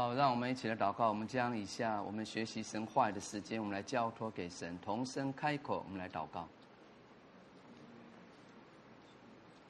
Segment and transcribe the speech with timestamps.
[0.00, 1.10] 好，让我们一起来祷告。
[1.10, 6.48] 我们将以下我们学习神话的时间，我们来交托给神，同声开口，我们来祷告。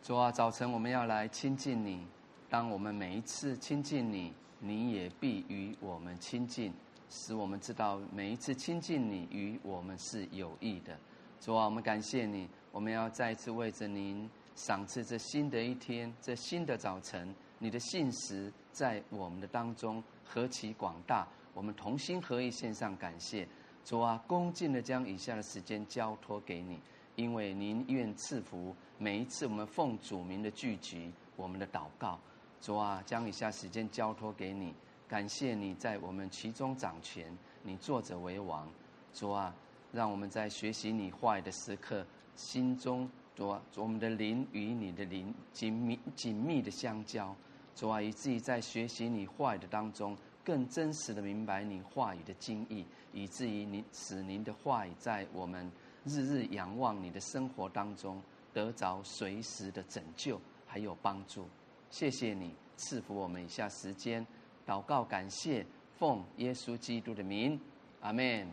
[0.05, 2.07] 主啊，早晨我们要来亲近你。
[2.49, 6.73] 当我们每一次亲近你，你也必与我们亲近，
[7.11, 10.97] 使我们知道每一次亲近你与我们是有益的。
[11.41, 17.35] 主啊，我们感谢你，我们要再一次为着您赏赐这新的一天，这新的早晨。
[17.63, 20.03] 你的信实在我们的当中
[20.33, 23.49] 何其广大，我们同心合意献上感谢。
[23.85, 26.79] 主啊，恭敬的将以下的时间交托给你，
[27.17, 32.17] 因为您愿赐福每一次我们奉主名的聚集，我们的祷告。
[32.61, 34.73] 主啊，将以下时间交托给你，
[35.09, 38.69] 感谢你在我们其中掌权，你坐者为王。
[39.13, 39.53] 主啊，
[39.91, 42.07] 让我们在学习你话语的时刻，
[42.37, 47.35] 心中主啊，我们的灵与你的灵紧密紧密的相交。
[47.75, 55.71] 主啊，以至于在学习你话语的当中，更真实的明白你话语的精义，以至于你使您的话语在我们
[56.05, 58.23] 日日仰望你的生活当中
[58.53, 61.47] 得着随时的拯救还有帮助。
[61.91, 64.27] 谢谢你赐福我们以下时间
[64.67, 65.65] 祷告，感谢
[65.99, 67.59] 奉耶稣基督的名，
[68.01, 68.47] 阿门。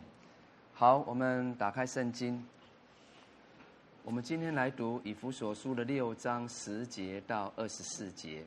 [0.72, 2.44] 好，我们打开圣经，
[4.04, 8.44] 我们今天来读以弗所书的六章十节到二十四节。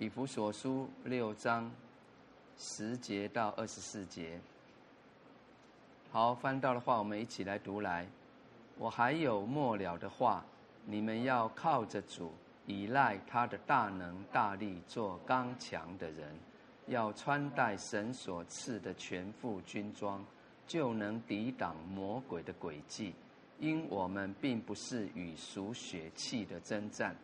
[0.00, 1.70] 以弗所书六章
[2.56, 4.40] 十节到二十四节，
[6.10, 8.08] 好，翻到的话，我们一起来读来。
[8.78, 10.42] 我还有末了的话，
[10.86, 12.32] 你们要靠着主，
[12.66, 16.34] 依赖他的大能大力，做刚强的人，
[16.86, 20.24] 要穿戴神所赐的全副军装，
[20.66, 23.14] 就能抵挡魔鬼的诡计。
[23.58, 27.14] 因我们并不是与属血气的争战。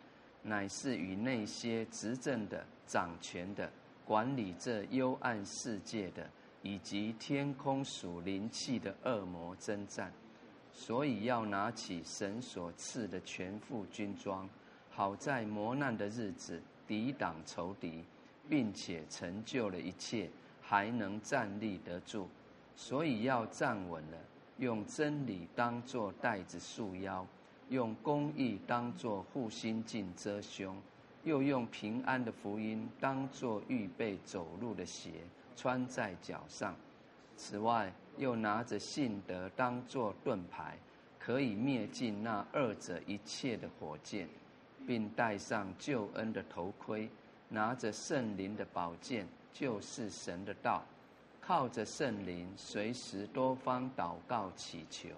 [0.46, 3.68] 乃是与那些执政的、掌权的、
[4.04, 6.30] 管理这幽暗世界的，
[6.62, 10.12] 以及天空属灵气的恶魔征战，
[10.72, 14.48] 所以要拿起神所赐的全副军装，
[14.88, 18.04] 好在磨难的日子抵挡仇敌，
[18.48, 20.30] 并且成就了一切，
[20.62, 22.28] 还能站立得住。
[22.76, 24.18] 所以要站稳了，
[24.58, 27.26] 用真理当作带子束腰。
[27.68, 30.80] 用公义当作护心镜遮胸，
[31.24, 35.10] 又用平安的福音当作预备走路的鞋
[35.56, 36.74] 穿在脚上。
[37.36, 40.78] 此外，又拿着信德当作盾牌，
[41.18, 44.28] 可以灭尽那二者一切的火箭，
[44.86, 47.10] 并戴上救恩的头盔，
[47.48, 50.84] 拿着圣灵的宝剑，就是神的道，
[51.40, 55.08] 靠着圣灵，随时多方祷告祈求。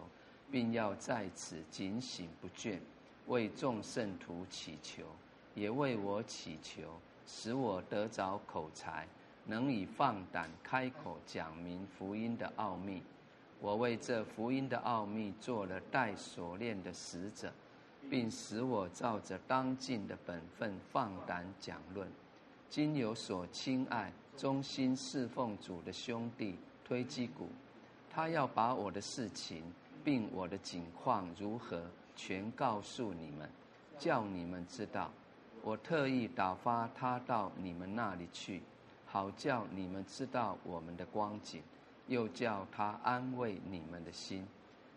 [0.51, 2.79] 并要在此警醒不倦，
[3.27, 5.03] 为众圣徒祈求，
[5.55, 6.83] 也为我祈求，
[7.27, 9.07] 使我得着口才，
[9.45, 13.03] 能以放胆开口讲明福音的奥秘。
[13.61, 17.53] 我为这福音的奥秘做了带锁链的使者，
[18.09, 22.09] 并使我照着当尽的本分放胆讲论。
[22.71, 26.55] 今有所亲爱、忠心侍奉主的兄弟
[26.85, 27.49] 推基古，
[28.09, 29.63] 他要把我的事情。
[30.09, 31.83] 并我的景况如何，
[32.17, 33.47] 全告诉你们，
[33.99, 35.11] 叫你们知道。
[35.63, 38.63] 我特意打发他到你们那里去，
[39.05, 41.61] 好叫你们知道我们的光景，
[42.07, 44.47] 又叫他安慰你们的心。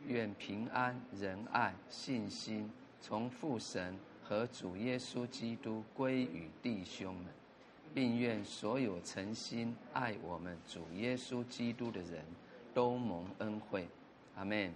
[0.07, 2.71] 愿平安、仁爱、信心
[3.01, 7.25] 从父神和主耶稣基督归与弟兄们，
[7.93, 12.23] 并愿所有诚心爱我们主耶稣基督的人
[12.73, 13.85] 都蒙恩惠。
[14.37, 14.73] 阿门。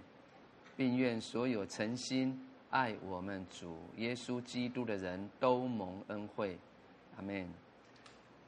[0.76, 2.38] 并愿所有诚心
[2.70, 6.58] 爱我们主耶稣基督的人都蒙恩惠，
[7.16, 7.48] 阿门。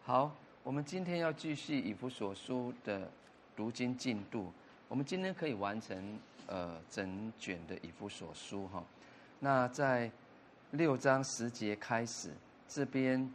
[0.02, 0.30] 好，
[0.62, 3.10] 我们今天要继续以弗所书的
[3.56, 4.52] 读经进度。
[4.88, 8.84] 我们今天可以完成呃整卷的以弗所书哈。
[9.40, 10.10] 那在
[10.72, 12.30] 六章十节开始，
[12.66, 13.30] 这边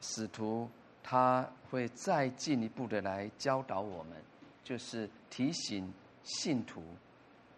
[0.00, 0.68] 使徒
[1.02, 4.16] 他会再进一步的来教导我们，
[4.64, 5.92] 就是提醒
[6.24, 6.82] 信徒。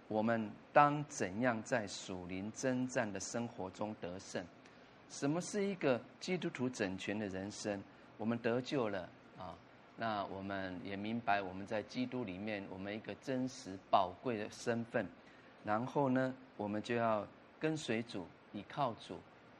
[0.06, 4.44] 我们当怎样在属灵征战的生活中得胜？
[5.08, 7.82] 什么是一个基督徒整全的人生？
[8.18, 9.08] 我们得救了
[9.38, 9.56] 啊，
[9.96, 15.06] 那我们也明白我们在基督里面，我们一个真实宝贵的身份。
[15.64, 17.26] 然后呢，我们就要
[17.58, 19.14] 跟随主，依靠主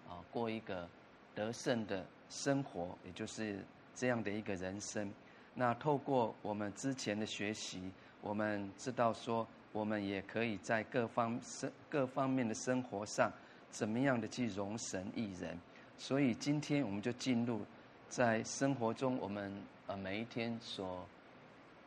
[0.06, 0.86] 啊，过一个
[1.34, 3.64] 得胜的生活，也就是
[3.94, 5.10] 这样的一个人生。
[5.54, 9.46] 那透过我们之前的学习，我们知道说。
[9.74, 13.28] 我们也可以在各方生各方面的生活上，
[13.70, 15.58] 怎么样的去容神益人。
[15.98, 17.60] 所以今天我们就进入
[18.08, 19.52] 在生活中我们
[19.88, 21.04] 呃每一天所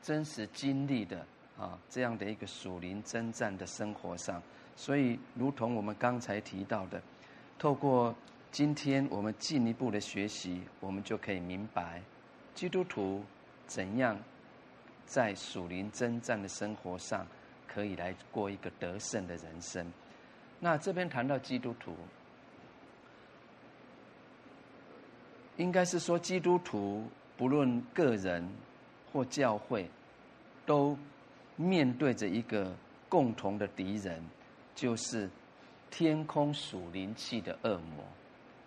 [0.01, 1.25] 真实经历的
[1.57, 4.43] 啊这样的一个属灵征战的生活上，
[4.75, 7.01] 所以如同我们刚才提到的，
[7.57, 8.13] 透过
[8.51, 12.01] 今天我们进一步的学习，我们就可以明白
[12.53, 13.23] 基督徒
[13.65, 14.19] 怎样
[15.05, 17.25] 在属灵征战的生活上，
[17.77, 19.85] 可以来过一个得胜的人生。
[20.59, 21.95] 那这边谈到基督徒，
[25.57, 27.07] 应该是说基督徒
[27.37, 28.49] 不论个人
[29.13, 29.87] 或教会，
[30.65, 30.97] 都
[31.55, 32.75] 面对着一个
[33.07, 34.23] 共同的敌人，
[34.73, 35.29] 就是
[35.91, 38.03] 天空属灵气的恶魔。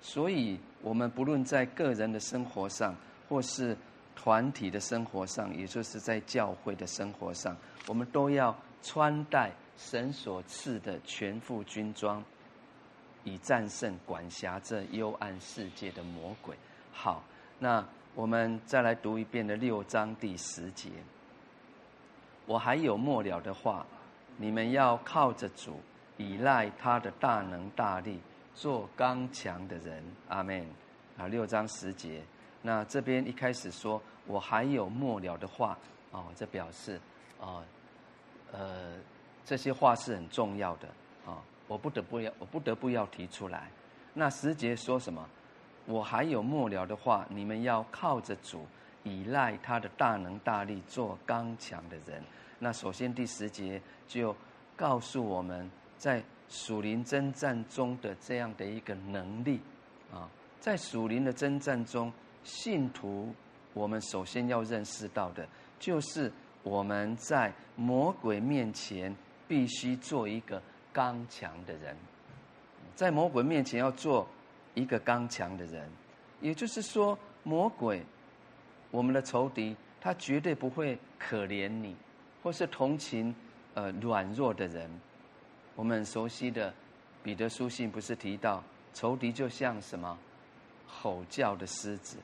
[0.00, 2.94] 所以，我们不论在个人的生活上，
[3.28, 3.76] 或是
[4.14, 7.56] 团体的生活上，也就是在教会的生活上，
[7.88, 12.22] 我们都要穿戴神所赐的全副军装，
[13.24, 16.56] 以战胜管辖这幽暗世界的魔鬼。
[16.92, 17.22] 好，
[17.58, 20.90] 那我们再来读一遍的六章第十节。
[22.46, 23.86] 我还有末了的话，
[24.36, 25.80] 你们要靠着主，
[26.16, 28.20] 倚赖他的大能大力。
[28.52, 30.66] 做刚强的人，阿门。
[31.16, 32.22] 啊，六章十节，
[32.62, 35.78] 那这边一开始说，我还有末了的话，
[36.12, 36.98] 哦，这表示，
[37.38, 37.62] 哦，
[38.52, 38.94] 呃，
[39.44, 40.88] 这些话是很重要的，
[41.26, 43.70] 啊、我不得不要，我不得不要提出来。
[44.14, 45.26] 那十节说什么？
[45.87, 48.67] 我还有末了的话，你们要靠着主，
[49.05, 52.23] 依赖他的大能大力，做刚强的人。
[52.58, 54.35] 那首先第十节就
[54.76, 56.23] 告诉我们在。
[56.52, 59.61] 属灵征战中的这样的一个能力
[60.12, 62.12] 啊，在属灵的征战中，
[62.43, 63.32] 信徒
[63.73, 65.47] 我们首先要认识到的，
[65.79, 66.29] 就是
[66.62, 69.14] 我们在魔鬼面前
[69.48, 70.62] 必须做一个
[70.92, 71.96] 刚强的人，
[72.94, 74.28] 在魔鬼面前要做
[74.74, 75.88] 一个刚强的人，
[76.40, 78.04] 也就是说，魔鬼
[78.90, 81.96] 我们的仇敌，他绝对不会可怜你，
[82.42, 83.34] 或是同情
[83.74, 84.90] 呃软弱的人。
[85.76, 86.74] 我们很熟悉的
[87.22, 90.18] 彼得书信不是提到仇敌就像什么
[90.86, 92.18] 吼叫的狮子？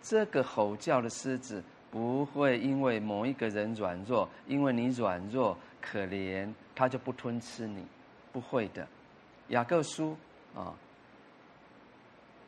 [0.00, 7.84] 这个吼叫的狮子不会因为某一个人软弱，因为你软弱可怜，他就不吞吃你，
[8.32, 8.86] 不会的。
[9.48, 10.16] 雅各书
[10.54, 10.72] 啊，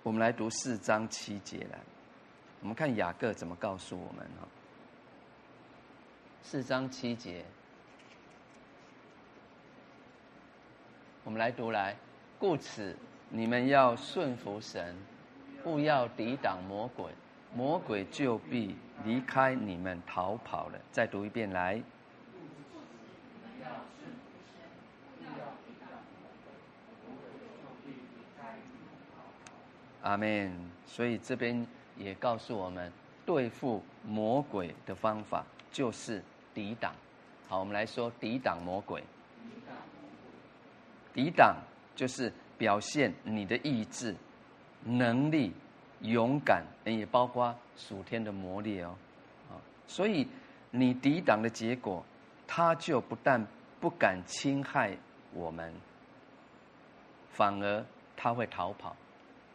[0.02, 1.78] 我们来读四章七节来，
[2.60, 4.46] 我们看雅各怎么告诉我们啊？
[6.42, 7.44] 四章七节。
[11.24, 11.96] 我们来读来，
[12.38, 12.96] 故此
[13.28, 14.96] 你们要顺服神，
[15.62, 17.12] 不要抵挡魔鬼，
[17.54, 20.78] 魔鬼就必离开你们逃跑了。
[20.90, 21.82] 再读一遍来。
[30.02, 30.52] 阿门。
[30.84, 31.66] 所以这边
[31.96, 32.92] 也告诉我们，
[33.24, 36.22] 对付魔鬼的方法就是
[36.52, 36.94] 抵挡。
[37.48, 39.02] 好，我们来说抵挡魔鬼。
[41.14, 41.56] 抵挡
[41.94, 44.14] 就是表现你的意志、
[44.84, 45.54] 能力、
[46.02, 48.94] 勇敢，也包括属天的磨练哦。
[49.50, 49.56] 啊，
[49.86, 50.26] 所以
[50.70, 52.04] 你抵挡的结果，
[52.46, 53.44] 他就不但
[53.80, 54.96] 不敢侵害
[55.32, 55.72] 我们，
[57.30, 57.84] 反而
[58.16, 58.90] 他会逃跑。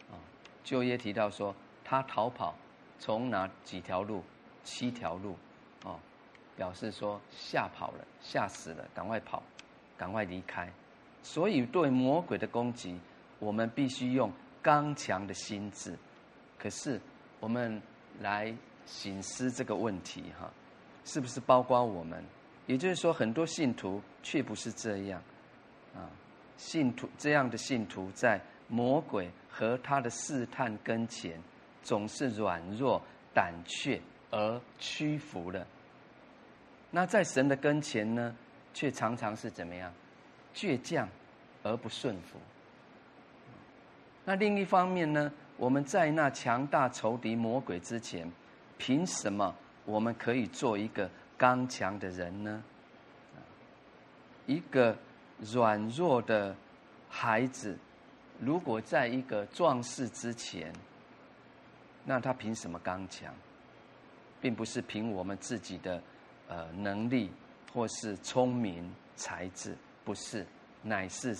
[0.09, 0.15] 啊，
[0.63, 1.53] 旧约提到说
[1.83, 2.55] 他逃跑，
[2.99, 4.23] 从哪几条路？
[4.63, 5.35] 七条路。
[5.83, 5.99] 哦，
[6.55, 9.43] 表示说吓跑了，吓死了，赶快跑，
[9.95, 10.67] 赶快离开。
[11.21, 12.99] 所以，对魔鬼的攻击，
[13.39, 14.31] 我们必须用
[14.61, 15.97] 刚强的心智。
[16.59, 16.99] 可是，
[17.39, 17.81] 我们
[18.19, 18.53] 来
[18.85, 20.51] 省思这个问题哈，
[21.05, 22.23] 是不是包括我们？
[22.65, 25.21] 也就是说，很多信徒却不是这样
[25.95, 26.09] 啊。
[26.57, 31.39] 信徒这样的信徒，在魔鬼和他的试探跟前，
[31.83, 33.01] 总是软弱、
[33.33, 35.65] 胆怯而屈服了。
[36.89, 38.35] 那在神的跟前呢，
[38.73, 39.93] 却常常是怎么样？
[40.53, 41.07] 倔强
[41.61, 42.39] 而不顺服。
[44.25, 45.31] 那另一方面呢？
[45.57, 48.31] 我们在那强大仇敌魔鬼之前，
[48.77, 49.53] 凭什么
[49.85, 52.63] 我们可以做一个刚强的人呢？
[54.45, 54.95] 一个
[55.39, 56.55] 软弱的
[57.09, 57.77] 孩子，
[58.39, 60.71] 如果在一个壮士之前，
[62.05, 63.33] 那他凭什么刚强？
[64.39, 66.01] 并不是凭我们自己的
[66.47, 67.31] 呃能力
[67.73, 69.75] 或是聪明才智。
[70.05, 70.45] 不是，
[70.83, 71.35] 乃是